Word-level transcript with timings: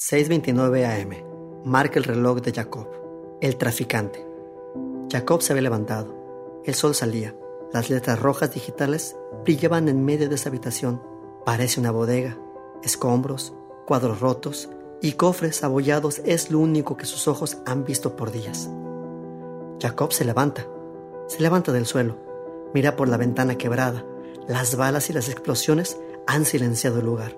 6.29 0.00 1.02
am. 1.02 1.10
Marca 1.64 1.98
el 1.98 2.04
reloj 2.04 2.40
de 2.40 2.52
Jacob. 2.52 2.86
El 3.40 3.56
traficante. 3.56 4.24
Jacob 5.10 5.42
se 5.42 5.52
había 5.52 5.62
levantado. 5.62 6.62
El 6.64 6.76
sol 6.76 6.94
salía. 6.94 7.34
Las 7.72 7.90
letras 7.90 8.22
rojas 8.22 8.54
digitales 8.54 9.16
brillaban 9.42 9.88
en 9.88 10.04
medio 10.04 10.28
de 10.28 10.36
esa 10.36 10.50
habitación. 10.50 11.02
Parece 11.44 11.80
una 11.80 11.90
bodega. 11.90 12.38
Escombros, 12.84 13.54
cuadros 13.88 14.20
rotos 14.20 14.68
y 15.02 15.14
cofres 15.14 15.64
abollados 15.64 16.20
es 16.24 16.52
lo 16.52 16.60
único 16.60 16.96
que 16.96 17.04
sus 17.04 17.26
ojos 17.26 17.58
han 17.66 17.84
visto 17.84 18.14
por 18.14 18.30
días. 18.30 18.70
Jacob 19.82 20.12
se 20.12 20.24
levanta. 20.24 20.64
Se 21.26 21.42
levanta 21.42 21.72
del 21.72 21.86
suelo. 21.86 22.18
Mira 22.72 22.94
por 22.94 23.08
la 23.08 23.16
ventana 23.16 23.58
quebrada. 23.58 24.06
Las 24.46 24.76
balas 24.76 25.10
y 25.10 25.12
las 25.12 25.28
explosiones 25.28 25.98
han 26.28 26.44
silenciado 26.44 27.00
el 27.00 27.06
lugar. 27.06 27.36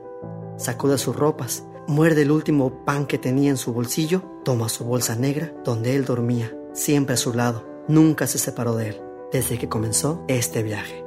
Sacude 0.58 0.98
sus 0.98 1.16
ropas 1.16 1.64
muerde 1.90 2.22
el 2.22 2.30
último 2.30 2.84
pan 2.84 3.04
que 3.04 3.18
tenía 3.18 3.50
en 3.50 3.56
su 3.56 3.72
bolsillo, 3.72 4.22
toma 4.44 4.68
su 4.68 4.84
bolsa 4.84 5.16
negra 5.16 5.52
donde 5.64 5.96
él 5.96 6.04
dormía, 6.04 6.56
siempre 6.72 7.14
a 7.14 7.18
su 7.18 7.34
lado, 7.34 7.66
nunca 7.88 8.28
se 8.28 8.38
separó 8.38 8.76
de 8.76 8.90
él, 8.90 9.02
desde 9.32 9.58
que 9.58 9.68
comenzó 9.68 10.22
este 10.28 10.62
viaje. 10.62 11.04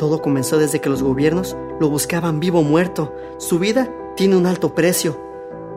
Todo 0.00 0.20
comenzó 0.20 0.58
desde 0.58 0.80
que 0.80 0.88
los 0.88 1.04
gobiernos 1.04 1.56
lo 1.78 1.88
buscaban 1.88 2.40
vivo 2.40 2.60
o 2.60 2.62
muerto. 2.62 3.14
Su 3.38 3.60
vida 3.60 3.94
tiene 4.16 4.36
un 4.36 4.46
alto 4.46 4.74
precio. 4.74 5.20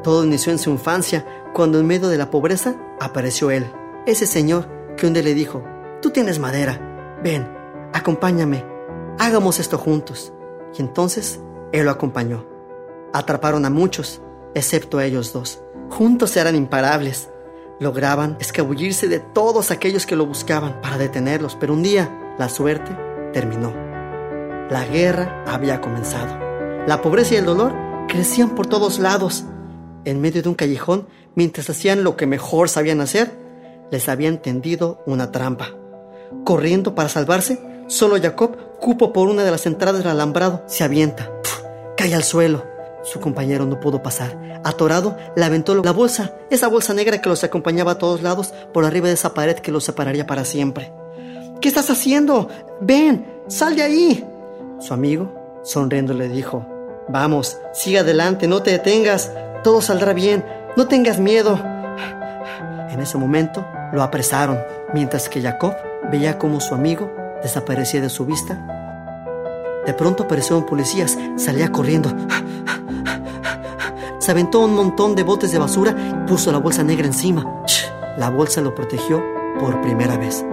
Todo 0.02 0.24
inició 0.24 0.52
en 0.52 0.60
su 0.60 0.72
infancia, 0.72 1.26
cuando 1.54 1.80
en 1.80 1.86
medio 1.86 2.08
de 2.08 2.18
la 2.18 2.32
pobreza 2.32 2.76
apareció 3.00 3.52
él, 3.52 3.66
ese 4.08 4.26
señor 4.26 4.68
que 4.98 5.06
un 5.06 5.14
día 5.14 5.22
le 5.22 5.36
dijo, 5.36 5.64
tú 6.02 6.10
tienes 6.10 6.40
madera, 6.40 7.20
ven, 7.24 7.48
acompáñame, 7.94 8.66
hagamos 9.20 9.60
esto 9.60 9.78
juntos. 9.78 10.34
Y 10.76 10.82
entonces 10.82 11.40
él 11.72 11.86
lo 11.86 11.92
acompañó. 11.92 12.53
Atraparon 13.14 13.64
a 13.66 13.70
muchos, 13.70 14.22
excepto 14.56 14.98
a 14.98 15.06
ellos 15.06 15.34
dos. 15.34 15.62
Juntos 15.90 16.36
eran 16.36 16.56
imparables. 16.56 17.30
Lograban 17.80 18.38
escabullirse 18.40 19.08
de 19.08 19.20
todos 19.20 19.70
aquellos 19.70 20.06
que 20.06 20.16
lo 20.16 20.26
buscaban 20.26 20.82
para 20.82 20.98
detenerlos, 20.98 21.56
pero 21.60 21.74
un 21.74 21.84
día 21.84 22.36
la 22.40 22.50
suerte 22.50 22.98
terminó. 23.32 23.72
La 24.70 24.86
guerra 24.86 25.44
había 25.46 25.80
comenzado. 25.80 26.36
La 26.88 27.02
pobreza 27.02 27.36
y 27.36 27.38
el 27.38 27.46
dolor 27.46 27.74
crecían 28.08 28.56
por 28.56 28.66
todos 28.66 28.98
lados. 28.98 29.46
En 30.06 30.20
medio 30.20 30.42
de 30.42 30.50
un 30.50 30.56
callejón, 30.56 31.08
mientras 31.36 31.70
hacían 31.70 32.04
lo 32.04 32.18
que 32.18 32.26
mejor 32.26 32.70
sabían 32.70 33.00
hacer, 33.00 33.32
les 33.92 34.10
habían 34.10 34.42
tendido 34.42 35.04
una 35.06 35.32
trampa. 35.32 35.70
Corriendo 36.44 36.96
para 36.96 37.10
salvarse, 37.10 37.62
solo 37.88 38.20
Jacob, 38.20 38.58
cupo 38.80 39.14
por 39.14 39.30
una 39.30 39.44
de 39.44 39.52
las 39.52 39.68
entradas 39.68 40.00
del 40.00 40.12
alambrado, 40.12 40.64
se 40.66 40.84
avienta, 40.84 41.32
cae 41.96 42.16
al 42.16 42.24
suelo. 42.24 42.73
Su 43.04 43.20
compañero 43.20 43.66
no 43.66 43.80
pudo 43.80 44.02
pasar. 44.02 44.62
Atorado, 44.64 45.18
le 45.36 45.44
aventó 45.44 45.76
la 45.76 45.92
bolsa, 45.92 46.34
esa 46.50 46.68
bolsa 46.68 46.94
negra 46.94 47.20
que 47.22 47.30
los 47.30 47.44
acompañaba 47.44 47.94
a 47.94 47.98
todos 47.98 48.22
lados, 48.22 48.54
por 48.74 48.86
arriba 48.86 49.08
de 49.08 49.14
esa 49.14 49.34
pared 49.34 49.58
que 49.58 49.72
los 49.72 49.84
separaría 49.84 50.26
para 50.26 50.46
siempre. 50.46 50.94
¿Qué 51.60 51.68
estás 51.68 51.90
haciendo? 51.90 52.50
Ven, 52.82 53.26
sal 53.48 53.76
de 53.76 53.84
ahí. 53.84 54.26
Su 54.80 54.94
amigo, 54.94 55.62
sonriendo, 55.64 56.14
le 56.14 56.30
dijo, 56.30 56.66
Vamos, 57.10 57.58
sigue 57.74 58.00
adelante, 58.00 58.48
no 58.48 58.64
te 58.64 58.72
detengas, 58.72 59.32
todo 59.64 59.82
saldrá 59.82 60.14
bien, 60.14 60.46
no 60.78 60.88
tengas 60.88 61.20
miedo. 61.20 61.60
En 62.90 63.00
ese 63.02 63.18
momento 63.18 63.66
lo 63.92 64.04
apresaron, 64.04 64.60
mientras 64.94 65.28
que 65.28 65.42
Jacob 65.42 65.76
veía 66.10 66.38
cómo 66.38 66.62
su 66.62 66.74
amigo 66.74 67.12
desaparecía 67.42 68.00
de 68.00 68.10
su 68.10 68.26
vista. 68.26 68.83
De 69.86 69.94
pronto 69.94 70.24
aparecieron 70.24 70.66
policías, 70.66 71.18
salía 71.38 71.72
corriendo 71.72 72.10
se 74.24 74.32
aventó 74.32 74.62
un 74.62 74.74
montón 74.74 75.16
de 75.16 75.24
botes 75.24 75.52
de 75.52 75.60
basura 75.60 75.94
y 75.98 76.30
puso 76.30 76.50
la 76.54 76.58
bolsa 76.58 76.82
negra 76.82 77.06
encima. 77.06 77.62
La 78.18 78.30
bolsa 78.30 78.62
lo 78.62 78.74
protegió 78.74 79.22
por 79.60 79.82
primera 79.82 80.18
vez. 80.18 80.46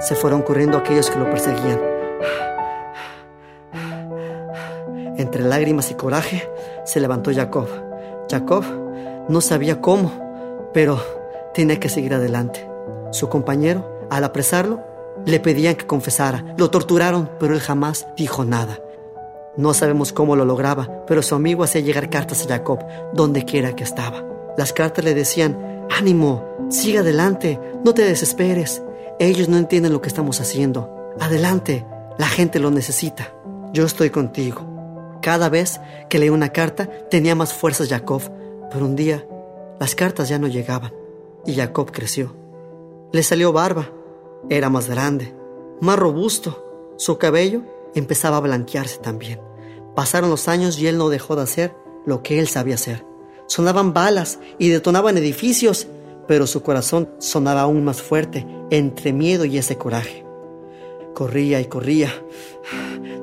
Se 0.00 0.14
fueron 0.14 0.40
corriendo 0.40 0.78
aquellos 0.78 1.10
que 1.10 1.18
lo 1.18 1.28
perseguían. 1.28 1.78
Entre 5.18 5.42
lágrimas 5.42 5.90
y 5.90 5.94
coraje, 5.94 6.50
se 6.86 7.00
levantó 7.00 7.30
Jacob. 7.34 7.68
Jacob 8.30 8.64
no 9.28 9.42
sabía 9.42 9.82
cómo, 9.82 10.12
pero 10.72 10.98
tenía 11.52 11.78
que 11.78 11.90
seguir 11.90 12.14
adelante. 12.14 12.66
Su 13.10 13.28
compañero, 13.28 13.84
al 14.08 14.24
apresarlo, 14.24 14.80
le 15.24 15.40
pedían 15.40 15.74
que 15.74 15.86
confesara. 15.86 16.54
Lo 16.58 16.70
torturaron, 16.70 17.30
pero 17.40 17.54
él 17.54 17.60
jamás 17.60 18.06
dijo 18.16 18.44
nada. 18.44 18.78
No 19.56 19.72
sabemos 19.72 20.12
cómo 20.12 20.36
lo 20.36 20.44
lograba, 20.44 21.04
pero 21.06 21.22
su 21.22 21.34
amigo 21.34 21.64
hacía 21.64 21.80
llegar 21.80 22.10
cartas 22.10 22.44
a 22.44 22.48
Jacob 22.48 22.78
donde 23.14 23.44
quiera 23.44 23.74
que 23.74 23.84
estaba. 23.84 24.24
Las 24.58 24.72
cartas 24.72 25.04
le 25.04 25.14
decían, 25.14 25.86
ánimo, 25.90 26.44
sigue 26.68 26.98
adelante, 26.98 27.58
no 27.84 27.94
te 27.94 28.02
desesperes. 28.02 28.82
Ellos 29.18 29.48
no 29.48 29.56
entienden 29.56 29.92
lo 29.92 30.02
que 30.02 30.08
estamos 30.08 30.40
haciendo. 30.40 31.14
Adelante, 31.20 31.86
la 32.18 32.26
gente 32.26 32.58
lo 32.58 32.70
necesita. 32.70 33.32
Yo 33.72 33.84
estoy 33.84 34.10
contigo. 34.10 35.18
Cada 35.22 35.48
vez 35.48 35.80
que 36.08 36.18
leía 36.18 36.32
una 36.32 36.50
carta 36.50 36.88
tenía 37.10 37.34
más 37.34 37.54
fuerzas 37.54 37.88
Jacob, 37.88 38.22
pero 38.70 38.84
un 38.84 38.94
día 38.94 39.26
las 39.80 39.94
cartas 39.94 40.28
ya 40.28 40.38
no 40.38 40.46
llegaban 40.48 40.92
y 41.44 41.54
Jacob 41.54 41.90
creció. 41.92 42.34
Le 43.12 43.22
salió 43.22 43.52
barba, 43.52 43.90
era 44.48 44.70
más 44.70 44.88
grande, 44.88 45.34
más 45.80 45.98
robusto, 45.98 46.94
su 46.96 47.18
cabello 47.18 47.62
empezaba 47.94 48.38
a 48.38 48.40
blanquearse 48.40 48.98
también. 48.98 49.40
Pasaron 49.94 50.30
los 50.30 50.48
años 50.48 50.78
y 50.78 50.86
él 50.86 50.98
no 50.98 51.08
dejó 51.08 51.36
de 51.36 51.42
hacer 51.42 51.74
lo 52.04 52.22
que 52.22 52.38
él 52.38 52.48
sabía 52.48 52.74
hacer. 52.74 53.04
Sonaban 53.46 53.92
balas 53.92 54.38
y 54.58 54.68
detonaban 54.68 55.16
edificios, 55.16 55.86
pero 56.26 56.46
su 56.46 56.62
corazón 56.62 57.10
sonaba 57.18 57.62
aún 57.62 57.84
más 57.84 58.02
fuerte 58.02 58.46
entre 58.70 59.12
miedo 59.12 59.44
y 59.44 59.58
ese 59.58 59.76
coraje. 59.76 60.24
Corría 61.14 61.60
y 61.60 61.66
corría, 61.66 62.12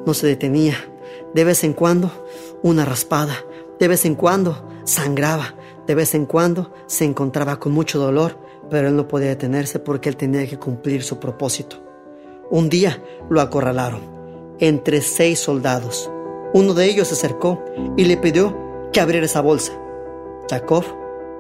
no 0.06 0.14
se 0.14 0.28
detenía. 0.28 0.76
De 1.34 1.44
vez 1.44 1.64
en 1.64 1.74
cuando, 1.74 2.12
una 2.62 2.86
raspada. 2.86 3.36
De 3.80 3.88
vez 3.88 4.06
en 4.06 4.16
cuando, 4.16 4.68
sangraba. 4.86 5.56
De 5.88 5.96
vez 5.96 6.16
en 6.16 6.26
cuando, 6.26 6.74
se 6.88 7.06
encontraba 7.06 7.60
con 7.60 7.72
mucho 7.72 8.00
dolor, 8.00 8.38
pero 8.70 8.88
él 8.88 8.96
no 8.96 9.08
podía 9.08 9.30
detenerse 9.30 9.80
porque 9.80 10.10
él 10.10 10.18
tenía 10.18 10.48
que 10.48 10.58
cumplir 10.58 11.04
su 11.04 11.20
propósito. 11.20 11.78
Un 12.50 12.70
día 12.70 13.02
lo 13.30 13.42
acorralaron 13.42 14.02
entre 14.60 15.02
seis 15.02 15.40
soldados. 15.40 16.10
Uno 16.54 16.74
de 16.74 16.86
ellos 16.86 17.08
se 17.08 17.16
acercó 17.16 17.64
y 17.98 18.06
le 18.06 18.18
pidió 18.18 18.56
que 18.92 19.02
abriera 19.02 19.26
esa 19.26 19.42
bolsa. 19.42 19.74
Jacob 20.50 20.84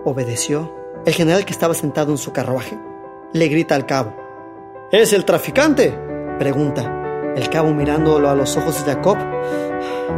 obedeció. 0.06 0.73
El 1.06 1.13
general 1.13 1.45
que 1.45 1.51
estaba 1.51 1.73
sentado 1.73 2.11
en 2.11 2.17
su 2.17 2.31
carruaje 2.31 2.79
le 3.34 3.47
grita 3.47 3.75
al 3.75 3.85
cabo. 3.85 4.16
¿Es 4.91 5.13
el 5.13 5.25
traficante? 5.25 5.97
pregunta. 6.40 7.34
El 7.35 7.50
cabo 7.50 7.73
mirándolo 7.73 8.29
a 8.29 8.35
los 8.35 8.55
ojos 8.57 8.85
de 8.85 8.91
Jacob, 8.91 9.17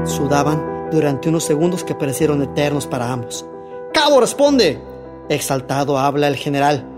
sudaban 0.03 0.89
durante 0.91 1.29
unos 1.29 1.43
segundos 1.43 1.83
que 1.83 1.95
parecieron 1.95 2.41
eternos 2.41 2.87
para 2.87 3.11
ambos. 3.11 3.45
¡Cabo, 3.93 4.19
responde! 4.19 4.81
Exaltado 5.29 5.97
habla 5.97 6.27
el 6.27 6.35
general. 6.35 6.94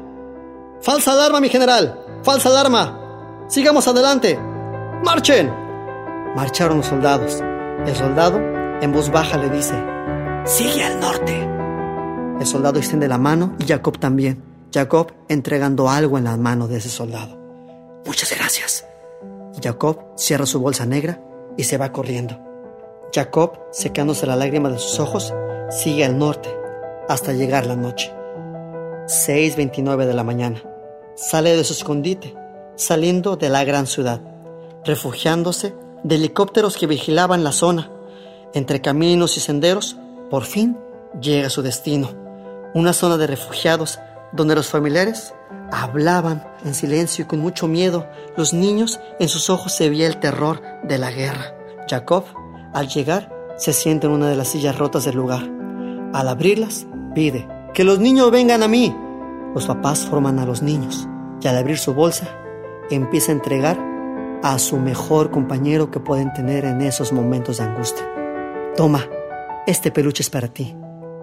¡Falsa 0.82 1.14
alarma, 1.14 1.40
mi 1.40 1.50
general! 1.50 2.00
¡Falsa 2.24 2.50
alarma! 2.50 3.46
¡Sigamos 3.48 3.88
adelante! 3.88 4.38
¡Marchen! 5.04 5.52
Marcharon 6.36 6.78
los 6.78 6.88
soldados. 6.88 7.42
El 7.86 7.96
soldado, 7.96 8.40
en 8.82 8.92
voz 8.92 9.10
baja, 9.10 9.38
le 9.38 9.50
dice, 9.50 9.74
Sigue 10.46 10.84
al 10.84 11.00
norte. 11.00 11.48
El 12.40 12.46
soldado 12.46 12.78
extiende 12.80 13.08
la 13.08 13.18
mano 13.18 13.56
y 13.60 13.66
Jacob 13.66 14.00
también. 14.00 14.44
Jacob 14.74 15.12
entregando 15.28 15.90
algo 15.90 16.18
en 16.18 16.26
la 16.26 16.38
mano 16.38 16.68
de 16.68 16.78
ese 16.78 16.90
soldado. 16.90 17.38
Muchas 18.06 18.34
gracias. 18.38 18.86
Jacob 19.62 20.00
cierra 20.16 20.46
su 20.46 20.60
bolsa 20.60 20.86
negra 20.86 21.22
y 21.58 21.64
se 21.64 21.78
va 21.78 21.92
corriendo. 21.92 22.40
Jacob, 23.14 23.60
secándose 23.72 24.28
la 24.28 24.36
lágrima 24.36 24.70
de 24.70 24.78
sus 24.78 25.00
ojos, 25.00 25.34
sigue 25.70 26.06
al 26.06 26.18
norte 26.18 26.50
hasta 27.10 27.34
llegar 27.34 27.66
la 27.66 27.76
noche. 27.76 28.14
6.29 29.08 30.06
de 30.06 30.14
la 30.14 30.24
mañana. 30.24 30.62
Sale 31.18 31.56
de 31.56 31.64
su 31.64 31.74
escondite, 31.74 32.36
saliendo 32.76 33.38
de 33.38 33.50
la 33.50 33.64
gran 33.64 33.88
ciudad, 33.88 34.22
refugiándose 34.86 35.74
de 36.04 36.14
helicópteros 36.14 36.78
que 36.78 36.86
vigilaban 36.86 37.44
la 37.44 37.52
zona. 37.52 37.90
Entre 38.54 38.82
caminos 38.82 39.36
y 39.36 39.40
senderos, 39.40 39.98
por 40.30 40.44
fin 40.44 40.78
llega 41.20 41.48
a 41.48 41.50
su 41.50 41.64
destino, 41.64 42.12
una 42.76 42.94
zona 42.94 43.18
de 43.18 43.26
refugiados 43.26 43.98
donde 44.32 44.54
los 44.54 44.68
familiares 44.68 45.34
hablaban 45.72 46.48
en 46.64 46.76
silencio 46.76 47.26
y 47.26 47.28
con 47.28 47.40
mucho 47.40 47.68
miedo. 47.68 48.06
Los 48.38 48.54
niños 48.54 49.00
en 49.20 49.28
sus 49.28 49.50
ojos 49.50 49.74
se 49.74 49.90
veía 49.90 50.06
el 50.06 50.20
terror 50.20 50.62
de 50.84 51.00
la 51.00 51.10
guerra. 51.10 51.56
Jacob, 51.90 52.26
al 52.76 52.90
llegar, 52.90 53.34
se 53.58 53.74
sienta 53.74 54.06
en 54.06 54.14
una 54.14 54.30
de 54.30 54.36
las 54.36 54.50
sillas 54.50 54.78
rotas 54.78 55.06
del 55.06 55.16
lugar. 55.16 55.50
Al 56.14 56.28
abrirlas, 56.28 56.86
pide, 57.16 57.48
que 57.74 57.84
los 57.84 57.98
niños 57.98 58.30
vengan 58.30 58.62
a 58.62 58.68
mí. 58.68 58.96
Los 59.58 59.66
papás 59.66 60.06
forman 60.06 60.38
a 60.38 60.46
los 60.46 60.62
niños 60.62 61.10
y 61.42 61.48
al 61.48 61.58
abrir 61.58 61.80
su 61.80 61.96
bolsa, 61.96 62.28
empieza 62.92 63.32
a 63.32 63.36
entregar 63.36 63.80
a 64.44 64.60
su 64.60 64.78
mejor 64.78 65.32
compañero 65.32 65.90
que 65.90 66.00
pueden 66.00 66.32
tener 66.32 66.64
en 66.64 66.80
esos 66.82 67.12
momentos 67.12 67.58
de 67.58 67.64
angustia. 67.64 68.08
Toma, 68.76 69.10
este 69.66 69.90
peluche 69.90 70.22
es 70.22 70.30
para 70.30 70.48
ti. 70.48 70.76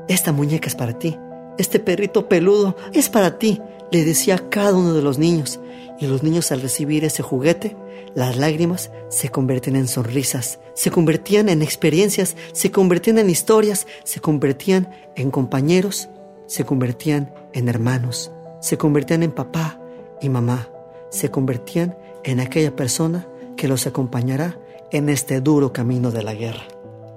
Esta 0.09 0.33
muñeca 0.33 0.67
es 0.67 0.75
para 0.75 0.99
ti. 0.99 1.17
Este 1.59 1.79
perrito 1.79 2.29
peludo 2.29 2.75
es 2.93 3.09
para 3.09 3.39
ti, 3.39 3.63
le 3.93 4.05
decía 4.05 4.35
a 4.35 4.51
cada 4.51 4.75
uno 4.75 4.95
de 4.95 5.03
los 5.03 5.17
niños. 5.17 5.61
Y 6.01 6.09
los 6.09 6.25
niños 6.25 6.51
al 6.51 6.61
recibir 6.61 7.05
ese 7.05 7.23
juguete, 7.23 7.77
las 8.17 8.37
lágrimas 8.37 8.91
se 9.11 9.29
convertían 9.29 9.77
en 9.77 9.87
sonrisas, 9.87 10.59
se 10.75 10.91
convertían 10.91 11.49
en 11.49 11.63
experiencias, 11.63 12.35
se 12.53 12.73
convertían 12.73 13.19
en 13.19 13.31
historias, 13.31 13.87
se 14.03 14.19
convertían 14.19 14.89
en 15.15 15.31
compañeros, 15.31 16.09
se 16.55 16.65
convertían 16.65 17.35
en 17.53 17.69
hermanos, 17.69 18.31
se 18.61 18.79
convertían 18.79 19.25
en 19.25 19.33
papá 19.33 19.81
y 20.21 20.29
mamá, 20.29 20.69
se 21.11 21.29
convertían 21.29 21.97
en 22.23 22.39
aquella 22.39 22.77
persona 22.77 23.27
que 23.57 23.67
los 23.67 23.89
acompañará 23.89 24.57
en 24.93 25.09
este 25.09 25.41
duro 25.41 25.73
camino 25.73 26.13
de 26.13 26.23
la 26.23 26.33
guerra. 26.33 26.63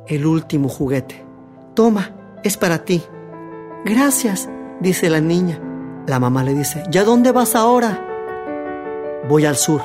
El 0.07 0.25
último 0.25 0.69
juguete. 0.69 1.23
Toma, 1.75 2.39
es 2.43 2.57
para 2.57 2.83
ti. 2.83 3.03
Gracias, 3.85 4.49
dice 4.79 5.07
la 5.07 5.21
niña. 5.21 5.61
La 6.07 6.19
mamá 6.19 6.43
le 6.43 6.55
dice, 6.55 6.81
¿ya 6.89 7.03
dónde 7.03 7.31
vas 7.31 7.53
ahora? 7.53 9.21
Voy 9.29 9.45
al 9.45 9.57
sur. 9.57 9.83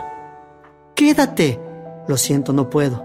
Quédate. 0.94 1.60
Lo 2.08 2.16
siento, 2.16 2.54
no 2.54 2.70
puedo. 2.70 3.04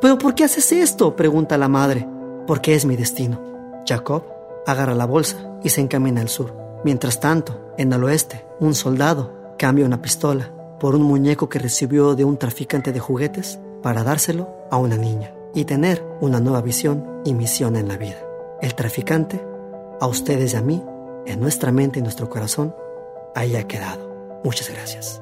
¿Pero 0.00 0.16
por 0.16 0.34
qué 0.34 0.44
haces 0.44 0.72
esto? 0.72 1.14
pregunta 1.14 1.58
la 1.58 1.68
madre. 1.68 2.08
Porque 2.46 2.74
es 2.74 2.86
mi 2.86 2.96
destino. 2.96 3.38
Jacob 3.86 4.24
agarra 4.66 4.94
la 4.94 5.04
bolsa 5.04 5.47
y 5.62 5.68
se 5.70 5.80
encamina 5.80 6.20
al 6.20 6.28
sur. 6.28 6.54
Mientras 6.84 7.20
tanto, 7.20 7.72
en 7.76 7.92
el 7.92 8.04
oeste, 8.04 8.44
un 8.60 8.74
soldado 8.74 9.54
cambia 9.58 9.86
una 9.86 10.00
pistola 10.00 10.52
por 10.78 10.94
un 10.94 11.02
muñeco 11.02 11.48
que 11.48 11.58
recibió 11.58 12.14
de 12.14 12.24
un 12.24 12.36
traficante 12.36 12.92
de 12.92 13.00
juguetes 13.00 13.58
para 13.82 14.04
dárselo 14.04 14.48
a 14.70 14.76
una 14.76 14.96
niña 14.96 15.34
y 15.54 15.64
tener 15.64 16.04
una 16.20 16.40
nueva 16.40 16.60
visión 16.60 17.20
y 17.24 17.34
misión 17.34 17.76
en 17.76 17.88
la 17.88 17.96
vida. 17.96 18.22
El 18.60 18.74
traficante, 18.74 19.44
a 20.00 20.06
ustedes 20.06 20.54
y 20.54 20.56
a 20.56 20.62
mí, 20.62 20.82
en 21.26 21.40
nuestra 21.40 21.72
mente 21.72 21.98
y 21.98 22.02
nuestro 22.02 22.28
corazón, 22.28 22.74
ahí 23.34 23.56
ha 23.56 23.66
quedado. 23.66 24.40
Muchas 24.44 24.70
gracias. 24.70 25.20